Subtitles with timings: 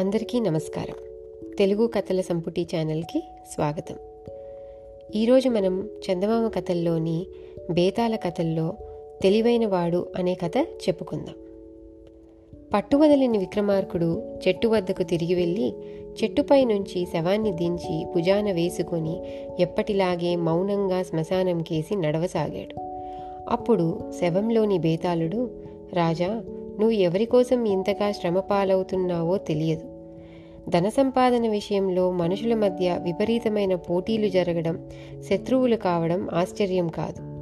[0.00, 0.94] అందరికీ నమస్కారం.
[1.58, 3.22] తెలుగు కథల సంపుటి ఛానల్కి
[3.54, 3.96] స్వాగతం.
[5.14, 7.26] ఈరోజు మనం చందమామ కథల్లోని
[7.70, 8.74] బేతాల కథల్లో
[9.22, 11.34] తెలివైన వాడు అనే కథ చెప్పుకుందాం.
[12.74, 15.74] పట్టువదలిని విక్రమార్కుడు చెట్టు వద్దకు తిరిగి వెళ్ళి
[16.24, 19.20] చెట్టుపై నుంచి శవాన్ని దించి భుజాన వేసుకొని
[19.60, 22.74] ఎప్పటిలాగే మౌనంగా శ్మశానం కేసి నడవసాగాడు.
[23.48, 25.50] అప్పుడు శవంలోని బేతాళుడు
[25.92, 26.42] రాజా
[26.78, 29.95] నువ్వు ఎవరి కోసం ఇంతగా శ్రమ పాలవుతున్నావో తెలియదు.
[30.68, 34.78] ధన సంపాదన విషయంలో మనుషుల మధ్య విపరీతమైన పోటీలు జరగడం
[35.30, 37.36] శత్రువులు కావడం ఆశ్చర్యం కాదు.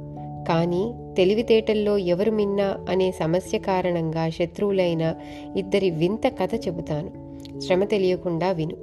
[0.47, 5.15] కానీ తెలివితేటల్లో ఎవరు మిన్నా అనే సమస్య కారణంగా శత్రువులైన
[5.57, 7.35] ఇద్దరి వింత కథ చెబుతాను.
[7.59, 8.77] శ్రమ తెలియకుండా విను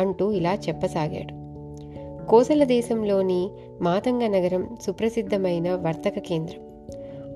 [0.00, 1.46] అంటూ ఇలా చెప్పసాగాడు.
[2.26, 3.48] కోసల దేశంలోని
[3.80, 6.60] మాతంగ నగరం సుప్రసిద్ధమైన వర్తక కేంద్రం.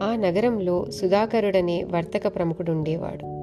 [0.03, 3.40] ఆ నగరంలో సుధాకరుడనే వర్తక ప్రముఖుడుండేవాడు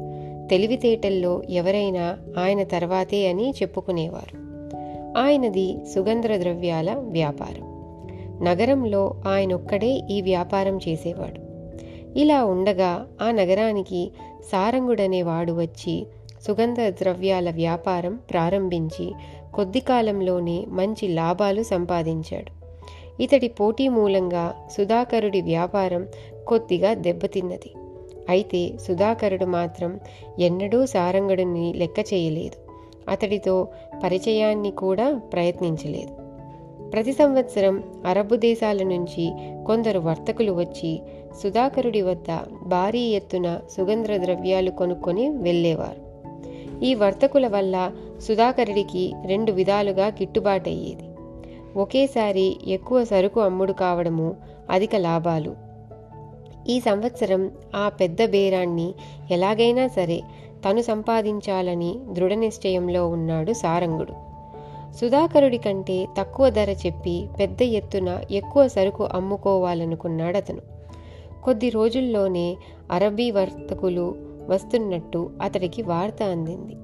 [0.49, 4.47] తెలివితేటల్లో ఎవరైనా ఆయన తర్వాతే అని చెప్పుకునేవారు.
[5.17, 7.77] ఆయనది సుగంధ ద్రవ్యాల వ్యాపారం.
[8.45, 11.47] నగరంలో ఆయనొక్కడే ఈ వ్యాపారం చేసేవాడు.
[12.19, 14.11] ఇలా ఉండగా ఆ నగరానికి
[14.51, 16.07] సారంగుడనే వాడు వచ్చి
[16.47, 19.13] సుగంధ ద్రవ్యాల వ్యాపారం ప్రారంభించి
[19.53, 22.57] కొద్ది కాలంలోనే మంచి లాభాలు సంపాదించాడు.
[23.23, 26.07] ఇతడి పోటీ మూలంగా సుధాకరుడి వ్యాపారం
[26.47, 27.71] కొద్దిగా దెబ్బతిన్నది.
[28.29, 29.99] అయితే సుధాకరుడు మాత్రం
[30.39, 32.67] ఎన్నడూ సారంగడుని లెక్క చేయలేదు.
[33.09, 33.67] అతడితో
[34.03, 36.27] పరిచయాన్ని కూడా ప్రయత్నించలేదు.
[36.89, 39.31] ప్రతి సంవత్సరం అరబు దేశాల నుంచి
[39.65, 41.01] కొందరు వర్తకులు వచ్చి
[41.43, 46.07] సుధాకరుడి వద్ద భారీ ఎత్తున సుగంధ ద్రవ్యాలు కొనుక్కొని వెళ్ళేవారు.
[46.85, 51.03] ఈ వర్తకుల వల్ల సుధాకరుడికి రెండు విధాలుగా గిట్టుబాటయ్యేది.
[51.79, 54.35] ఒకేసారి ఎక్కువ సరుకు అమ్ముడు కావడము
[54.69, 55.66] అధిక లాభాలు.
[56.69, 58.93] ఈ సంవత్సరం ఆ పెద్ద బేరాన్ని
[59.31, 60.21] ఎలాగైనా సరే
[60.69, 64.13] తను సంపాదించాలని దృఢ నిశ్చయంలో ఉన్నాడు సారంగుడు.
[65.01, 70.61] సుధాకరుడి కంటే తక్కువ ధర చెప్పి పెద్ద ఎత్తున ఎక్కువ సరుకు అమ్ముకోవాలనుకున్నాడు అతను.
[71.43, 72.57] కొద్ది రోజుల్లోనే
[72.91, 74.15] అరబీ వర్తకులు
[74.49, 76.75] వస్తున్నట్టు అతడికి వార్త అందింది.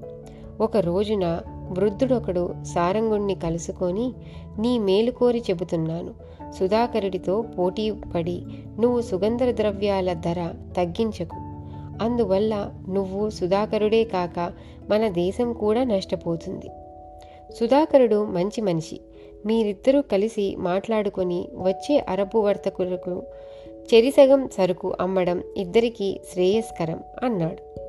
[0.64, 1.40] ఒక రోజున
[1.78, 4.14] వృద్ధుడొకడు సారంగుణ్ణి కలుసుకొని
[4.60, 6.14] నీ మేలు కోరి చెబుతున్నాను.
[6.60, 8.42] సుధాకరుడితో పోటీ పడి
[8.80, 11.38] నువ్వు సుగంధ ద్రవ్యాల ధర తగ్గించకు.
[12.04, 14.54] అందువల్ల నువ్వు సుధాకరుడే కాక
[14.90, 16.70] మన దేశం కూడా నష్టపోతుంది
[17.60, 19.00] సుధాకరుడు మంచి మనిషి.
[19.46, 23.24] మీరిద్దరూ కలిసి మాట్లాడుకొని వచ్చే అరబు వర్తకులకు
[23.94, 27.84] చెరిసగం సరుకు అమ్మడం ఇద్దరికీ శ్రేయస్కరం అన్నాడు.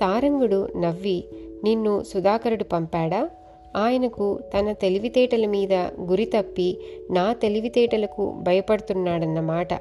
[0.00, 1.24] సారంగుడు నవ్వి
[1.64, 3.30] నిన్ను సుధాకరుడు పంపాడా?
[3.76, 6.78] ఆయనకు తన తెలివితేటల మీద గురి తప్పి
[7.10, 9.74] నా తెలివితేటలకు భయపడుతున్నాడన్నమాట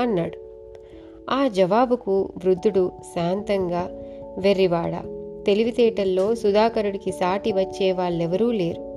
[0.00, 0.38] అన్నాడు.
[1.30, 3.90] ఆ జవాబుకు వృద్ధుడు శాంతంగా
[4.38, 4.92] వెర్రివాడ
[5.46, 8.88] తెలివితేటల్లో సుధాకరుడికి సాటి వచ్చే వాళ్ళెవరూ లేరు.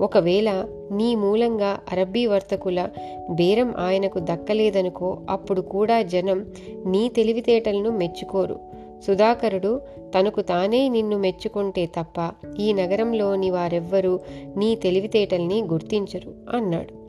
[0.00, 2.88] ఒకవేళ నీ మూలంగా అరబ్బీ వర్తకుల
[3.30, 6.46] బేరం ఆయనకు దక్కలేదనుకో అప్పుడు కూడా జనం
[6.86, 8.71] నీ తెలివితేటలను మెచ్చుకోరు.
[9.06, 9.80] సుధాకరుడు
[10.18, 14.20] తనకు తానే నిన్ను మెచ్చుకుంటే తప్ప ఈ నగరంలోని వారెవ్వరూ
[14.56, 17.02] నీ తెలివితేటల్ని గుర్తించరు అన్నాడు.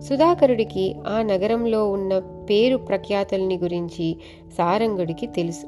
[0.00, 4.16] సుధాకరుడికి ఆ నగరంలో ఉన్న పేరు ప్రఖ్యాతుల్ని గురించి
[4.58, 5.66] సారంగుడికి తెలుసు.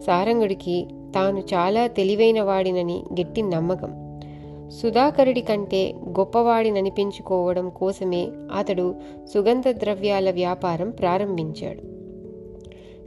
[0.00, 4.20] సారంగుడికి తాను చాలా తెలివైన వాడినని గట్టి నమ్మకం.
[4.68, 8.94] సుధాకరుడి కంటే గొప్పవాడిననిపించుకోవడం కోసమే అతడు
[9.34, 11.99] సుగంధ ద్రవ్యాల వ్యాపారం ప్రారంభించాడు.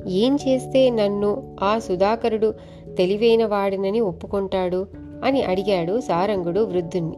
[0.08, 2.54] ఏం చేస్తే నన్ను ఆ సుధాకరుడు
[2.98, 4.88] తెలివైన వాడినని ఒప్పుకుంటాడు?
[5.24, 7.18] అని అడిగాడు సారంగుడు వృద్ధుణ్ణి.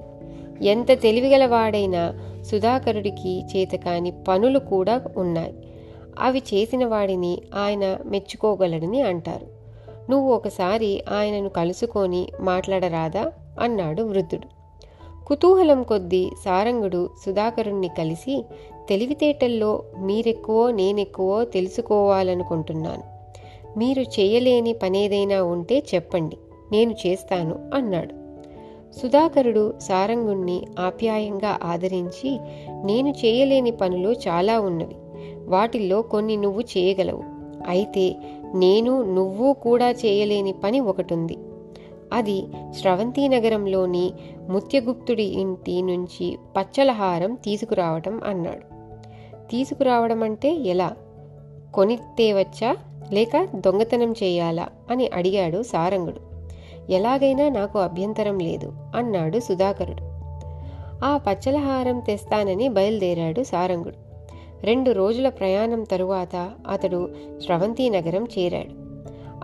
[0.68, 2.20] ఎంత తెలివిగలవాడైనా
[2.52, 5.54] సుధాకరుడికి చేతకాని పనులు కూడా ఉన్నాయి.
[6.20, 9.56] అవి చేసిన వాడిని ఆయన మెచ్చుకోగలడని అంటారు.
[10.12, 13.32] నువ్వు ఒకసారి ఆయనను కలుసుకొని మాట్లాడరాదా?
[13.60, 14.55] అన్నాడు వృద్ధుడు.
[15.28, 18.46] కుతూహలం కొద్దీ సారంగుడు సుధాకరుణ్ణి కలిసి
[18.90, 23.04] తెలివితేటల్లో మీరెక్కువో నేనెక్కువో తెలుసుకోవాలనుకుంటున్నాను.
[23.80, 26.38] మీరు చేయలేని పనేదైనా ఉంటే చెప్పండి
[26.72, 28.14] నేను చేస్తాను అన్నాడు.
[29.00, 32.40] సుధాకరుడు సారంగుణ్ణి ఆప్యాయంగా ఆదరించి
[32.84, 34.96] నేను చేయలేని పనులు చాలా ఉన్నవి
[35.46, 37.24] వాటిల్లో కొన్ని నువ్వు చేయగలవు.
[37.68, 38.16] అయితే
[38.56, 41.38] నేను నువ్వు కూడా చేయలేని పని ఒకటుంది.
[42.14, 42.48] అది
[42.80, 44.14] స్రవంతి నగరంలోని
[44.50, 48.76] ముత్యగుప్తుడి ఇంటి నుంచి పచ్చలహారం తీసుకురావటం అన్నాడు.
[49.50, 50.92] తీసుకురావడం అంటే ఎలా?
[51.74, 52.78] కొని తేవచ్చా
[53.12, 54.68] లేక దొంగతనం చేయాలా?
[54.92, 56.36] అని అడిగాడు సారంగుడు.
[56.92, 60.16] ఎలాగైనా నాకు అభ్యంతరం లేదు అన్నాడు సుధాకరుడు.
[61.06, 63.96] ఆ పచ్చలహారం తెస్తానని బయలుదేరాడు సారంగుడు.
[64.66, 67.10] రెండు రోజుల ప్రయాణం తరువాత అతడు
[67.46, 68.85] స్రవంతి నగరం చేరాడు.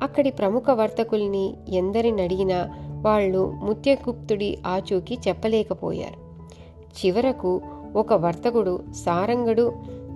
[0.01, 2.69] అక్కడి ప్రముఖ వర్తకుల్ని ఎందరినడిగినా
[3.01, 6.21] వాళ్ళు ముత్యగుప్తుడి ఆచూకీ చెప్పలేకపోయారు.
[6.91, 7.61] చివరకు
[7.95, 9.73] ఒక వర్తకుడు సారంగడు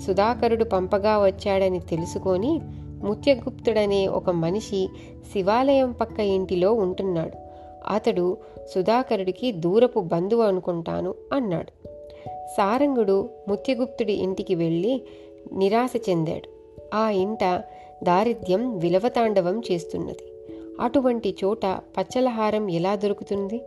[0.08, 2.60] సుధాకరుడు పంపగా వచ్చాడని తెలుసుకొని
[3.04, 4.90] ముత్యగుప్తుడనే ఒక మనిషి
[5.34, 7.38] శివాలయం పక్క ఇంటిలో ఉంటున్నాడు.
[7.94, 8.38] అతడు
[8.76, 11.88] సుధాకరుడికి దూరపు బంధువు అనుకుంటాను అన్నాడు.
[12.58, 15.02] సారంగుడు ముత్యగుప్తుడి ఇంటికి వెళ్ళి
[15.54, 16.50] నిరాశ చెందాడు.
[16.96, 17.44] ఆ ఇంట
[18.04, 20.32] దారిద్ర్యం విలవతాండవం చేస్తున్నది.
[20.82, 23.62] అటువంటి చోట పచ్చలహారం ఎలా దొరుకుతుంది?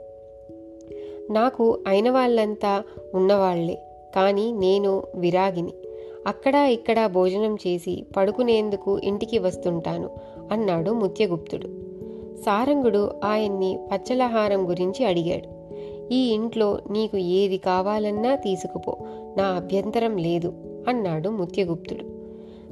[1.30, 2.82] నాకు అయిన వాళ్ళంతా
[3.14, 3.78] ఉన్నవాళ్ళే
[4.16, 5.72] కానీ నేను విరాగిని.
[6.26, 10.10] అక్కడా ఇక్కడా భోజనం చేసి పడుకునేందుకు ఇంటికి వస్తుంటాను
[10.52, 11.66] అన్నాడు ముత్యగుప్తుడు.
[12.36, 15.58] సారంగుడు ఆయన్ని పచ్చలహారం గురించి అడిగాడు.
[16.12, 18.96] ఈ ఇంట్లో నీకు ఏది కావాలన్నా తీసుకుపో
[19.36, 20.52] నా అభ్యంతరం లేదు
[20.88, 22.17] అన్నాడు ముత్యగుప్తుడు.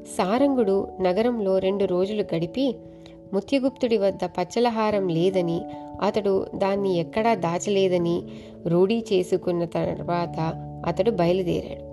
[0.06, 2.76] సారంగుడు నగరంలో రెండు రోజులు గడిపి
[3.32, 5.60] ముత్యగుప్తుడి వద్ద పచ్చలహారం లేదని
[6.02, 8.22] అతడు దాన్ని ఎక్కడా దాచలేదని
[8.66, 10.54] రూఢీ చేసుకున్న తర్వాత
[10.86, 11.86] అతడు బయలుదేరాడు.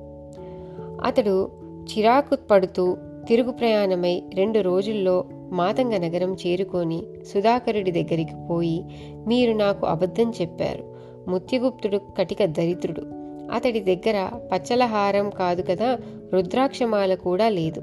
[1.08, 1.52] అతడు
[1.84, 8.86] చిరాకు పడుతూ తిరుగు ప్రయాణమై రెండు రోజుల్లో మాతంగ నగరం చేరుకొని సుధాకరుడి దగ్గరికి పోయి
[9.28, 10.94] మీరు నాకు అబద్ధం చెప్పారు.
[11.30, 13.23] ముత్యగుప్తుడు కటిక దరిద్రుడు.
[13.54, 15.98] అతడి దగ్గర పచ్చలహారం కాదు కదా
[16.34, 17.80] రుద్రాక్షమాల కూడా లేదు.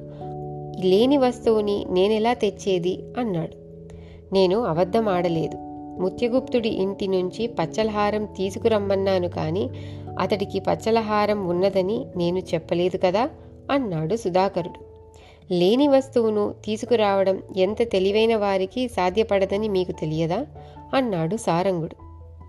[0.85, 3.03] లేని వస్తువుని నేనెలా తెచ్చేది?
[3.19, 3.61] అన్నాడు.
[4.35, 5.57] నేను అబద్ధం ఆడలేదు
[6.01, 9.71] ముత్యగుప్తుడి ఇంటి నుంచి పచ్చలహారం తీసుకురమ్మన్నాను కానీ
[10.21, 13.31] అతడికి పచ్చలహారం ఉన్నదని నేను చెప్పలేదు కదా?
[13.71, 14.91] అన్నాడు సుధాకరుడు.
[15.53, 20.47] లేని వస్తువును తీసుకురావడం ఎంత తెలివైన వారికి సాధ్యపడదని మీకు తెలియదా?
[20.95, 21.97] అన్నాడు సారంగుడు.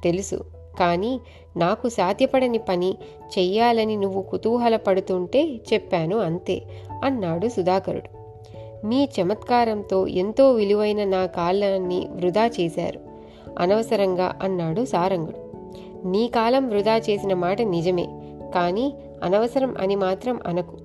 [0.03, 0.60] తెలుసు.
[0.79, 1.19] కానీ
[1.57, 2.97] నాకు సాధ్యపడని పని
[3.37, 6.61] చెయ్యాలని నువ్వు కుతూహలపడుతుంటే చెప్పాను అంతే
[7.03, 8.21] అన్నాడు సుధాకరుడు.
[8.87, 12.99] మీ చమత్కారంతో ఎంతో విలువైన నా కాలాన్ని వృధా చేశారు
[13.59, 15.51] అనవసరంగా అన్నాడు సారంగుడు.
[16.07, 18.07] నీ కాలం వృధా చేసిన మాట నిజమే
[18.55, 20.77] కానీ అనవసరం అని మాత్రం అనకు.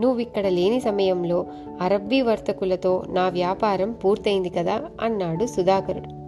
[0.00, 1.46] నువ్విక్కడ లేని సమయంలో
[1.80, 6.23] అరబ్బీ వర్తకులతో నా వ్యాపారం పూర్తయింది కదా అన్నాడు సుధాకరుడు.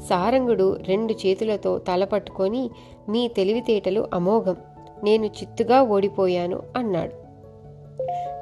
[0.00, 2.70] సారంగుడు రెండు చేతులతో తల పట్టుకొని
[3.08, 4.56] మీ తెలివితేటలు అమోఘం.
[5.02, 7.28] నేను చిత్తుగా ఓడిపోయాను అన్నాడు.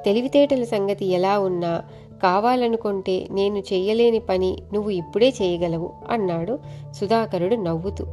[0.03, 1.83] తెలివితేటల సంగతి ఎలా ఉన్నా
[2.23, 6.59] కావాలనుకుంటే నేను చెయ్యలేని పని నువ్వు ఇప్పుడే చేయగలవు అన్నాడు
[6.93, 8.05] సుధాకరుడు నవ్వుతూ.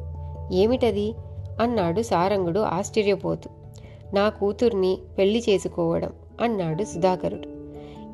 [0.52, 1.14] ఏమిటది?
[1.60, 3.50] అన్నాడు సారంగుడు ఆశ్చర్యపోతూ.
[4.14, 7.54] నా కూతుర్ని పెళ్ళి చేసుకోవడం అన్నాడు సుధాకరుడు.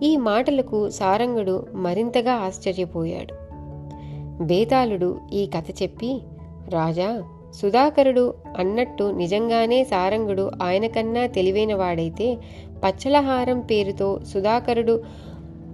[0.04, 3.39] ఈ మాటలకు సారంగుడు మరింతగా ఆశ్చర్యపోయాడు.
[4.40, 6.20] బేతాళుడు ఈ కథ చెప్పి
[6.68, 7.22] రాజా
[7.54, 12.38] సుధాకరుడు అన్నట్టు నిజంగానే సారంగుడు ఆయనకన్నా తెలివైన వాడైతే
[12.84, 15.02] పచ్చలహారం పేరుతో సుధాకరుడు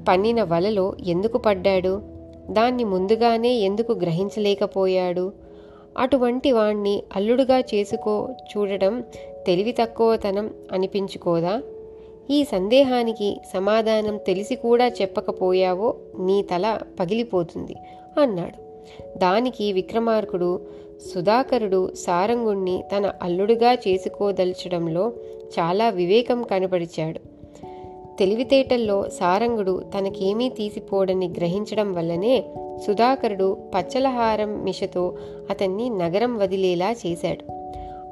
[0.09, 2.03] పన్నిన వలలో ఎందుకు పడ్డాడు?
[2.51, 5.33] దాన్ని ముందుగానే ఎందుకు గ్రహించలేకపోయాడు?
[5.99, 9.05] అటువంటి వాణ్ణి అల్లుడుగా చేసుకో చూడటం
[9.47, 11.63] తెలివి తక్కువతనం అనిపించుకోదా?
[12.31, 17.77] ఈ సందేహానికి సమాధానం తెలిసి కూడా చెప్పకపోయావో నీ తల పగిలిపోతుంది.
[18.19, 18.67] అన్నాడు.
[19.19, 20.61] దానికి విక్రమార్కుడు
[21.15, 25.13] సుధాకరుడు సారంగుణ్ణి తన అల్లుడుగా చేసుకోదల్చడంలో
[25.59, 27.21] చాలా వివేకం కనపరిచాడు.
[28.19, 32.45] తెలివితేటల్లో సారంగుడు తనకేమీ తీసిపోడని గ్రహించడం వల్లనే
[32.87, 35.17] సుధాకరుడు పచ్చలహారం మిషతో
[35.51, 37.56] అతన్ని నగరం వదిలేలా చేశాడు.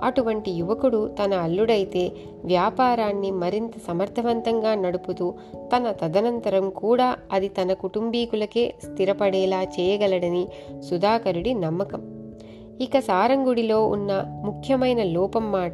[0.02, 2.12] అటువంటి యువకుడు తన అల్లుడైతే
[2.44, 5.34] వ్యాపారాన్ని మరింత సమర్థవంతంగా నడుపుతూ
[5.76, 10.48] తన తదనంతరం కూడా అది తన కుటుంబీకులకే స్థిరపడేలా చేయగలడని
[10.90, 12.02] సుధాకరుడి నమ్మకం.
[12.80, 15.72] ఇక సారంగుడిలో ఉన్న ముఖ్యమైన లోపం మాట.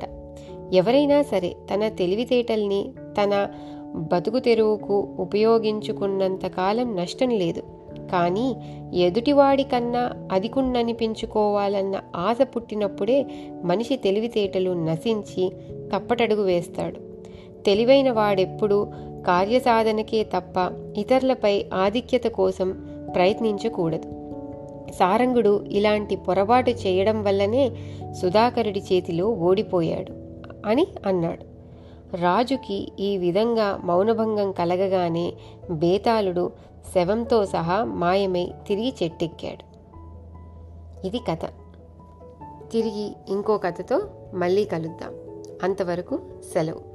[0.73, 3.49] ఎవరైనా సరే తన తెలివితేటల్ని తన
[3.95, 7.80] బతుకు తెరువుకు ఉపయోగించుకున్నంతకాలం నష్టం లేదు.
[8.13, 8.57] కానీ
[8.95, 13.27] ఎదుటివాడి కన్నా అధికున్ననిపించుకోవాలన్న ఆశ పుట్టినప్పుడే
[13.65, 15.53] మనిషి తెలివితేటలు నశించి
[15.95, 16.97] తప్పటడుగు వేస్తాడు.
[17.63, 18.89] తెలివైన వాడెప్పుడు
[19.27, 20.55] కార్యసాధనకే తప్ప
[20.99, 24.21] ఇతరులపై ఆధిక్యత కోసం ప్రయత్నించకూడదు.
[24.93, 27.71] సారంగుడు ఇలాంటి పొరపాటు చేయడం వల్లనే
[28.23, 30.13] సుధాకరుడి చేతిలో ఓడిపోయాడు
[30.67, 31.50] అని అన్నాడు.
[32.15, 35.33] రాజుకి ఈ విధంగా మౌనభంగం కలగగానే
[35.71, 36.53] బేతాళుడు
[36.95, 39.71] శవంతో సహా మాయమై తిరిగి చెట్టెక్కాడు.
[41.07, 41.45] ఇది కథ.
[42.73, 44.03] తిరిగి ఇంకో కథతో
[44.35, 45.15] మళ్ళీ కలుద్దాం.
[45.63, 46.19] అంతవరకు
[46.53, 46.90] సెలవు.